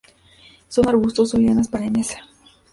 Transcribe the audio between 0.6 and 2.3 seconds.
Son arbustos o lianas perennes.